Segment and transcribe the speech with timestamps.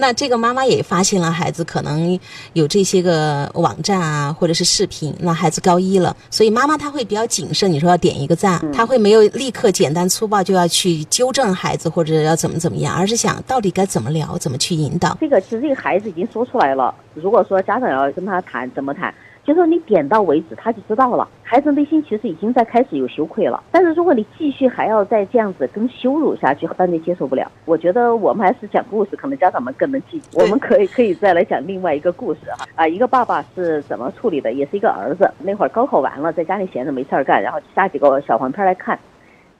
[0.00, 2.16] 那这个妈妈也发现了孩子可能
[2.52, 5.12] 有这些个网站啊，或者是视频。
[5.18, 7.70] 那孩子高一了，所以妈妈她会比较谨慎。
[7.72, 15.18] 你说要点一个赞，她会没有立刻简单粗暴就要去纠正孩子或者要怎么怎么样，而是想到底该怎么聊，怎么去引导。
[15.20, 16.94] 这个其实这个孩子已经说出来了。
[17.14, 19.12] 如果说家长要跟他谈，怎么谈？
[19.48, 21.26] 就说你点到为止，他就知道了。
[21.42, 23.62] 孩子内心其实已经在开始有羞愧了。
[23.72, 27.50] 但是如果你继续还要再这样子跟羞辱下去，班就接受不了。
[27.64, 30.20] 我觉得我们还是讲故事，可能家长们更能记。
[30.34, 34.52] 我们可以可以再来讲另外一个故事哈啊，一个爸爸是怎么处理的？
[34.52, 38.98] 也是一个儿子，那会儿高考完了，在家里闲着没事儿干，然后下几个小黄片来看，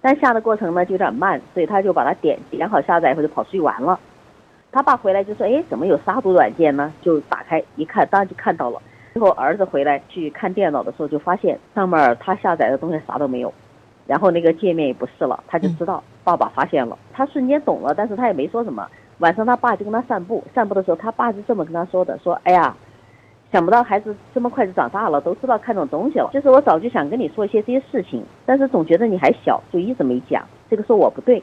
[0.02, 3.98] 但下的过程呢就有点慢，所以他就把它点点好下载以后就跑出去玩了。
[4.70, 8.78] 他爸回来就说：“哎，怎么有杀毒软件呢？”就打开一看，当然就看到了。
[9.18, 13.52] 最后儿子回来去看电脑的时候，就发现上面他下载的东西啥都没有，
[14.06, 18.86] 然后那个界面也不是了，他就知道爸爸发现了，他瞬间懂了，但是他也没说什么。
[19.18, 22.76] 晚上他爸就跟他散步，散步的时候他爸是这么跟他说的：“说哎呀，
[23.50, 26.30] 想不到孩子这么快就长大了，都知道看这种东西了。
[26.32, 30.46] 就是我早就想跟你说一些这些事情，但是总觉得你还小，就一直没讲。
[30.70, 31.42] 这个说我不对，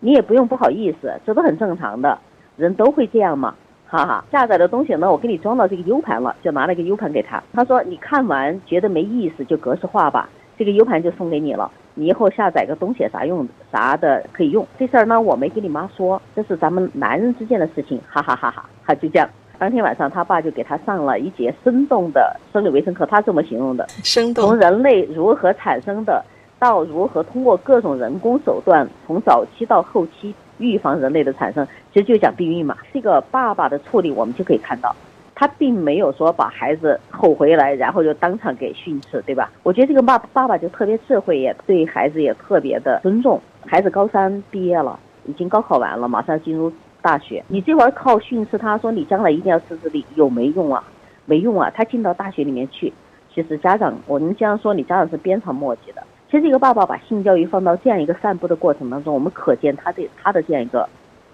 [0.00, 2.18] 你也不用不好意思，这都很正常的，
[2.56, 3.54] 人都会这样嘛。”
[3.88, 7.42] 哈哈，下载的东西呢，我给你装到这个 U 盘了，就拿了个 U 盘给他。
[7.52, 10.28] 他说你看完觉得没意思就格式化吧，
[10.58, 11.70] 这个 U 盘就送给你了。
[11.94, 14.66] 你以后下载个东西啥用啥的可以用。
[14.78, 17.98] 这事儿呢，我没跟你妈说，这是咱们男人之间的事情。
[18.08, 19.28] 哈哈哈哈，他就这样。
[19.58, 24.44] 当天晚上，他爸就给他上了一节生动的生理卫生课，他这么形容的：生动。
[24.44, 26.22] 从人类如何产生的，
[26.58, 30.34] 到如何通过各种人工手段，从早期到后期。
[30.58, 32.76] 预防人类的产生，其实就讲避孕嘛。
[32.92, 34.94] 这个爸爸的处理，我们就可以看到，
[35.34, 39.50] 他并没有说把孩子吼回来，然后就当场给训斥，对吧？
[39.62, 43.40] 我觉得这个爸爸爸就特别智慧，也对孩子也特别的尊重。
[43.66, 47.44] 孩子高三毕业了，已经高考完了，马上进入大学。
[47.48, 50.82] 你这会儿靠训斥他说你将来一定要自制力，有没用啊？
[51.28, 51.68] 没用啊！
[51.74, 52.92] 他进到大学里面去，
[53.34, 56.00] 其实家长，我们经常说你家长是鞭长莫及的。
[56.36, 60.86] 其实这个爸爸把性教育放到这样一个散步的过程当中，我们可见他对他的这样一个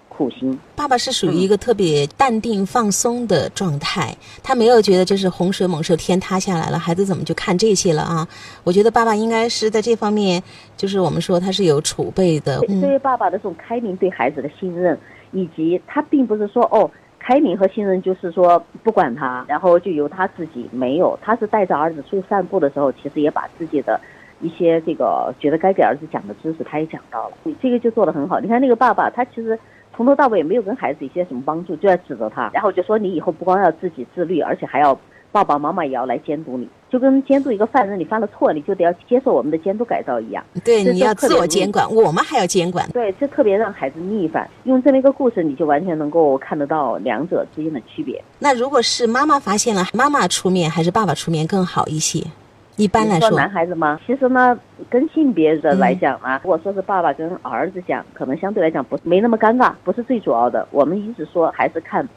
[0.07, 0.57] 苦心。
[0.77, 8.25] 爸爸是属于一个特别淡定放松的状态，他没有觉得就是洪水猛兽天塌下来了，孩子怎么就看这些了啊？
[8.63, 10.41] 我觉得爸爸应该是在这方面，
[10.77, 12.61] 就是我们说他是有储备的。
[12.65, 14.97] 这位爸爸的这种开明对孩子的信任，
[15.33, 16.89] 以及他并不是说哦，
[17.19, 23.99] 开明和信任就是说不管他，然后就由他自己没有，他是带着儿子出去散步的时候，其实也把自己的。
[24.43, 28.39] 一些这个觉得该给儿子讲的知识，他也讲到了，你这个就做得很好。
[28.39, 29.57] 你看那个爸爸，他其实
[29.95, 34.97] 从头到尾也没有跟孩子一些什么帮助，就在指责他，然后就说你以后不光要自己自律，而且还要
[35.31, 40.43] 爸爸妈妈也要来监督你，就跟监督一个犯人，你犯了错，你就得要接受我们的监督改造一样。
[40.63, 42.87] 对，你要自我监管，我们还要监管。
[42.91, 44.47] 对，这特别让孩子逆反。
[44.65, 48.23] 用这么一个故事，你就完全能够看得到两者之间的区别。
[48.37, 52.23] 那如果是妈妈发现了，妈妈出面还是爸爸出面更好一些？
[52.75, 53.99] 一般来说，男孩子吗？
[54.05, 60.67] 其实呢，跟性别的来讲啊，如果说是爸爸跟儿子讲，可能相对来讲不没那么尴尬，不是最主要的。
[60.71, 62.07] 我们一直说还是看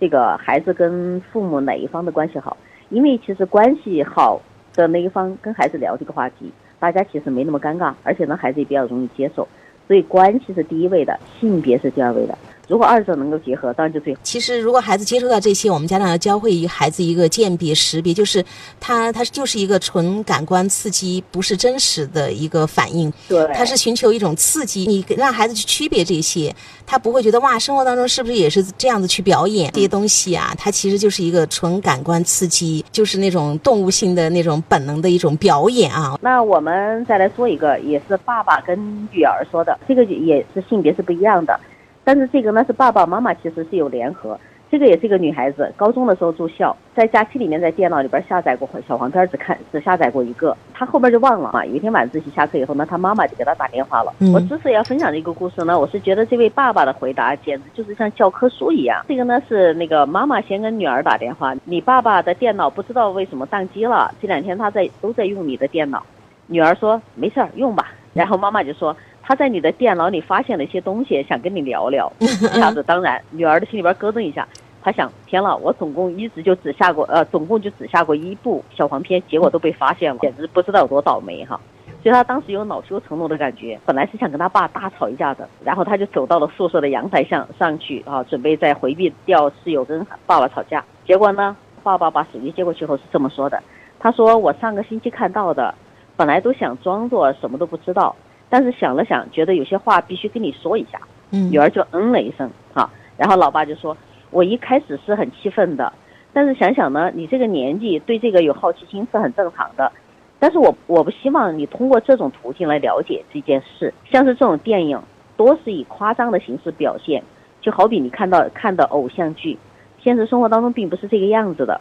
[0.00, 2.56] 这个孩子跟父母哪一方的关系好，
[2.88, 4.40] 因为其实关系好
[4.74, 9.46] 的那一方跟孩子聊这个话题，大家其实没那么尴尬，而且呢，孩子也比较容易接受，
[9.86, 12.36] 所以关系是第一位的，性别是第二位的。
[12.68, 14.20] 如果二者能够结合，当然就最好。
[14.22, 18.44] 其实，如果孩子接触到这些，我们家长要教会孩子一个鉴别识别，就是
[18.80, 23.12] 他他就是一个纯感官刺激，不是真实的一个反应。
[23.28, 24.84] 对，他是寻求一种刺激。
[24.86, 30.52] 你让孩子去区别这些，他不会觉得哇，生活当中是不是也是这样子去表演这些东西啊？
[30.58, 36.18] 他其实就是一个纯感官刺激，就是那种动物性的那种本能的一种表演啊。
[36.20, 41.58] 那我们再来说一个，也是爸爸跟女儿说的，这个也是性别是不一样的。
[42.06, 44.38] 但是这个呢是爸爸妈妈其实是有联合，
[44.70, 51.66] 这个也是一个女孩子，高中的时候住校，在假期里面在电脑里边下载过小黄片，只看只下载过一个，她后边就忘了嘛。
[51.66, 54.14] 有一天晚自习下课以后呢，她妈妈就给她打电话了。
[54.32, 59.04] 我之所以要分享这个故事呢，我是觉得这位爸爸的回答简直就是像教科书一样。
[59.08, 66.00] 这个呢是那个妈妈先跟女儿打电话，你爸爸的电脑不知道为什么宕机了，这两天他在都在用你的电脑。
[66.46, 68.96] 女儿说没事儿用吧，然后妈妈就说。
[69.26, 72.10] 他在你的电脑里发现了一些东西，想跟你聊聊。
[72.20, 74.46] 一下子，当然，女儿的心里边咯噔一下。
[74.80, 81.60] 她想：天了，我总共一直就只下过，呃，总共就只下过一部小黄片，结果都被发现了，简直不知道有多倒霉哈。
[82.04, 90.84] 所以她当时有恼羞成怒的感觉，本来是想跟他爸大吵一架的，然后他就走到了宿舍的阳台上上去啊，准备再回避掉室友跟爸爸吵架。
[91.04, 93.60] 结果呢，爸爸把手机接过去后是这么说的：
[93.98, 95.74] 他说我上个星期看到的，
[96.16, 98.14] 本来都想装作什么都不知道。
[98.48, 101.00] 但是想了想，觉得有些话必须跟你说一下。
[101.30, 103.96] 嗯，女儿就嗯了一声，哈，然后老爸就说
[104.30, 105.92] ：“我一开始是很气愤的，
[106.32, 109.90] 但是想想呢，你这个年纪对这个有好奇心是很正常的。
[110.38, 115.00] 但是我我不希望你通过这种途径来了解这件事，像是这种电影，
[115.36, 117.22] 多是以夸张的形式表现，
[117.60, 119.58] 就好比你看到看的偶像剧，
[120.00, 121.80] 现实生活当中并不是这个样子的。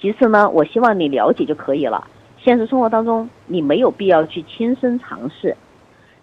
[0.00, 2.06] 其次呢，我希望你了解就可以了。
[2.38, 5.54] 现实生活当中，你没有必要去亲身尝试。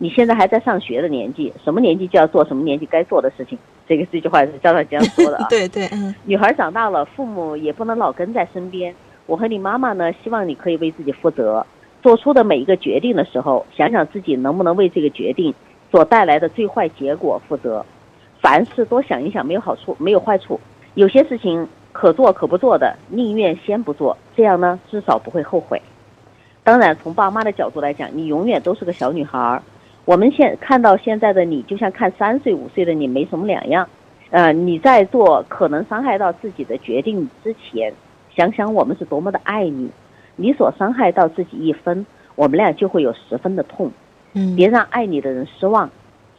[0.01, 3.60] 你现在还在上学的年纪，什么年纪就要做什么年纪该做的事情。
[3.86, 5.48] 这个这句话是张大江说的啊。
[5.50, 6.16] 对对，嗯。
[6.24, 8.96] 女孩长大了，父母也不能老跟在身边。
[9.25, 11.66] 我和你妈妈呢，希望你可以为自己负责，
[12.01, 15.54] 做出的每一个决定的时候，想想自己能不能为这个决定
[15.92, 17.86] 所带来的最坏结果负责。
[18.42, 20.57] 凡事多想一想，没有好处，没有坏处。
[20.94, 25.81] 有些事情可做可不做的，宁愿先不做，这样呢，至少不会后悔。
[26.63, 29.62] 当然，从爸妈的角度来讲，你永远都是个小女孩儿。
[30.10, 33.88] 我们现看到现在的你，就像看三岁、五岁的你没什么两样。
[34.32, 37.94] 呃，你在做可能伤害到自己的决定之前，
[38.36, 39.88] 想想我们是多么的爱你。
[40.36, 42.04] 你所伤害到自己一分，
[42.34, 43.92] 我们俩就会有十分的痛。
[44.34, 45.88] 嗯，别让爱你的人失望，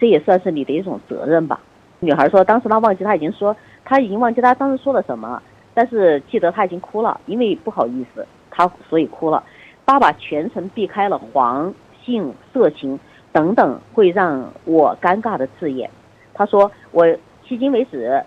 [0.01, 1.61] 这也算是你的一种责任吧。
[2.01, 5.41] 女孩说，当时她忘记，她已经说，她已经忘记她当时说了什么，
[5.75, 9.45] 但是记得她已经哭了，因为不好意思，她所以哭了。
[9.85, 11.73] 爸爸全程避开了黄、
[12.05, 12.99] 性、色情
[13.33, 15.91] 等等会让我尴尬的字眼。
[16.35, 17.07] 他说：“我
[17.47, 18.23] 迄今为止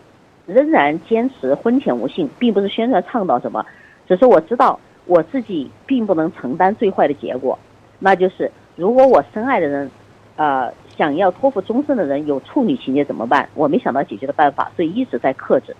[0.46, 3.66] 仍然坚持婚前无性，并不是宣传倡导什么，
[4.08, 7.58] 只是我知道我自己并不能承担最坏的结果，
[8.00, 9.90] 那就是如果我深爱的人，
[10.36, 13.50] 呃，想要托付终身的人有处女情节怎么办？
[13.56, 15.76] 我没想到解决的办法，所以一直在克制。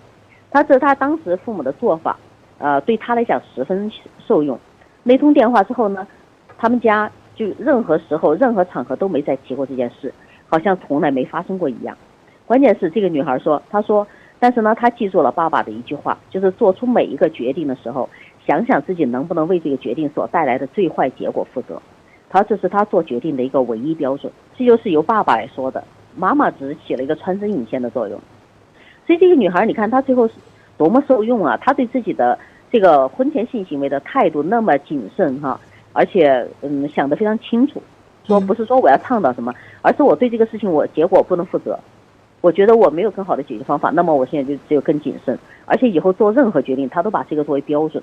[0.50, 2.18] 他这是他当时父母的做法，
[2.58, 3.90] 呃，对他来讲十分
[4.26, 4.58] 受用。”
[5.02, 6.06] 那通电话之后呢，
[6.56, 10.12] 他们家就任何时候、任何场合都没再提过这件事，
[10.48, 11.96] 好像从来没发生过一样。
[12.46, 14.06] 关键是这个女孩说：“她说，
[14.38, 18.08] 但是呢，她记住了爸爸的一句话，就是做出每一个决定的时候，
[18.46, 21.80] 想想自己能不能为这个决定所带来的最坏结果负责。
[22.30, 24.32] 她这是她做决定的一个唯一标准。
[24.56, 25.82] 这就是由爸爸来说的，
[26.16, 28.20] 妈妈只是起了一个穿针引线的作用。
[29.06, 30.34] 所以这个女孩，你看她最后是
[30.76, 31.56] 多么受用啊！
[31.56, 32.38] 她对自己的。”
[32.72, 35.60] 这个婚前性行为的态度那么谨慎哈，
[35.94, 37.82] 而且嗯想得非常清楚，
[38.26, 41.78] 说不是说我要倡导什么，而是我对这个事情我结果不能负责，
[42.42, 48.02] 我觉得我没有更好的解决方法，那么我现在就只有更谨慎，而且以后做任何决定他都把这个作为标准。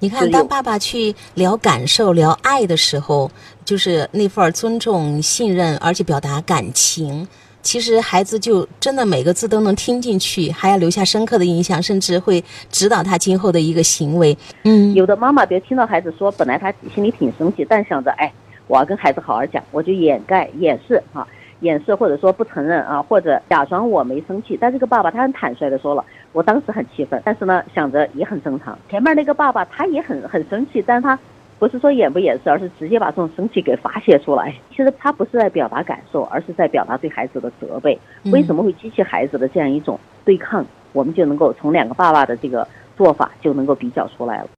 [0.00, 3.30] 你看，当爸爸去聊感受、聊爱的时候，
[3.64, 7.26] 就是那份尊重、信任，而且表达感情。
[7.62, 14.36] 其实孩子就真的每个字都能听进去，还要留下深刻的印象，甚至会指导他今后的一个行为。
[14.64, 18.30] 嗯，有的妈妈别听到孩子说，本来他心里挺生气，但想着哎，
[18.66, 21.26] 我要跟孩子好好讲，我就掩盖、掩饰哈，
[21.60, 24.58] 掩饰或者说不承认啊，或者假装我没生气。
[24.60, 28.76] 但这个爸爸他很坦率的说了，我当时很气愤，但是呢想着也很正常。
[28.90, 31.18] 前面那个爸爸他也很很生气，但是他。
[31.62, 34.52] 不是说掩不掩饰，而是直接把这种生气给发泄出来。
[34.70, 37.96] 其实他不是在表达感受，而是在表达对孩子的责备。
[38.32, 40.66] 为什么会激起孩子的这样一种对抗？
[40.92, 42.66] 我们就能够从两个爸爸的这个
[42.96, 44.48] 做法就能够比较出来了。